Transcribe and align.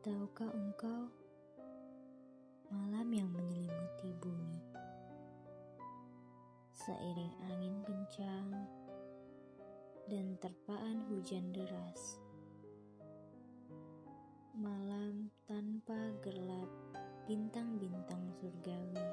Tahukah 0.00 0.48
engkau 0.56 1.12
malam 2.72 3.04
yang 3.12 3.28
menyelimuti 3.36 4.16
bumi 4.16 4.56
seiring 6.72 7.36
angin 7.44 7.76
kencang 7.84 8.48
dan 10.08 10.40
terpaan 10.40 11.04
hujan 11.12 11.52
deras. 11.52 12.16
Malam 14.56 15.28
tanpa 15.44 16.16
gelap 16.24 16.72
bintang-bintang 17.28 18.24
surgawi. 18.40 19.04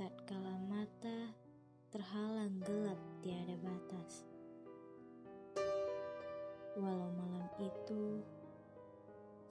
Tatkala 0.00 0.56
mata 0.64 1.36
terhalang 1.92 2.56
gelap 2.64 3.00
tiada 3.20 3.60
batas. 3.60 4.24
Walau 6.80 7.12
malam 7.12 7.39
itu 7.60 8.24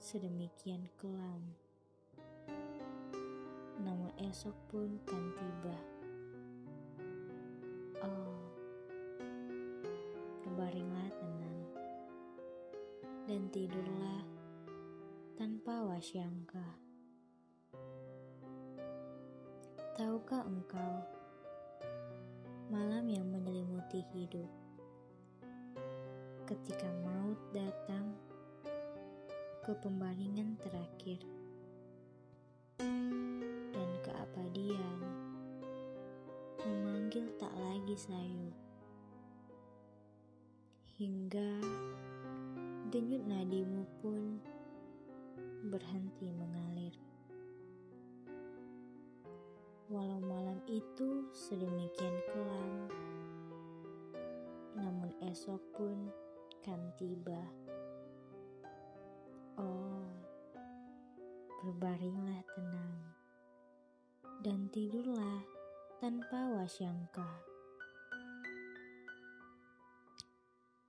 sedemikian 0.02 0.82
kelam, 0.98 1.42
namun 3.78 4.10
esok 4.18 4.56
pun 4.66 4.98
kan 5.06 5.24
tiba. 5.38 5.78
Oh, 8.02 8.34
berbaringlah 10.42 11.10
tenang 11.14 11.60
dan 13.30 13.42
tidurlah 13.54 14.22
tanpa 15.38 15.86
wasyangka. 15.94 16.66
Tahukah 19.94 20.42
engkau 20.50 20.94
malam 22.74 23.06
yang 23.06 23.30
menyelimuti 23.30 24.02
hidup? 24.10 24.50
ketika 26.50 26.90
maut 27.30 27.54
datang 27.54 28.10
ke 29.62 29.70
pembaringan 29.86 30.58
terakhir 30.66 31.22
dan 33.70 33.90
keabadian. 34.02 34.98
Memanggil 36.66 37.30
tak 37.38 37.54
lagi 37.54 37.94
sayu 37.94 38.50
hingga 40.98 41.62
denyut 42.90 43.22
nadimu 43.22 43.86
pun 44.02 44.42
berhenti 45.70 46.34
mengalir. 46.34 46.98
Walau 49.86 50.18
malam 50.18 50.58
itu 50.66 51.30
sedemikian 51.30 52.16
kelam 52.34 52.90
namun 54.74 55.14
esok 55.30 55.62
pun 55.78 56.10
akan 56.60 56.92
tiba. 57.00 57.40
Oh, 59.56 60.04
berbaringlah 61.64 62.44
tenang 62.52 63.00
dan 64.44 64.68
tidurlah 64.68 65.40
tanpa 66.04 66.60
wasyangka. 66.60 67.24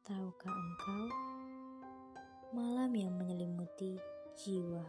Tahukah 0.03 0.51
engkau 0.51 1.07
malam 2.51 2.91
yang 2.91 3.15
menyelimuti 3.15 3.95
jiwa? 4.35 4.83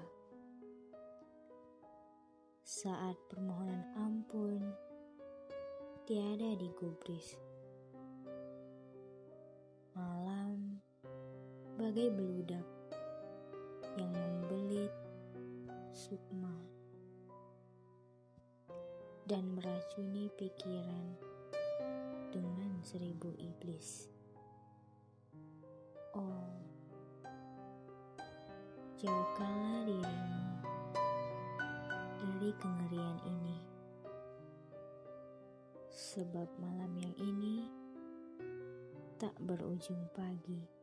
Saat 2.66 3.14
permohonan 3.30 3.86
ampun 4.02 4.58
tiada 6.10 6.58
digubris. 6.58 7.51
Bagai 11.82 12.14
beludak 12.14 12.62
yang 13.98 14.14
membelit 14.14 14.94
sukma 15.90 16.54
dan 19.26 19.42
meracuni 19.58 20.30
pikiran 20.38 21.18
dengan 22.30 22.78
seribu 22.86 23.34
iblis. 23.34 24.06
Oh, 26.14 26.54
jauhkanlah 29.02 29.82
dirimu 29.82 30.46
dari 32.22 32.50
kengerian 32.62 33.18
ini, 33.26 33.58
sebab 35.90 36.46
malam 36.62 36.94
yang 36.94 37.14
ini 37.18 37.66
tak 39.18 39.34
berujung 39.42 40.06
pagi. 40.14 40.81